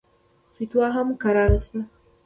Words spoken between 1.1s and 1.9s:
کراره سوه.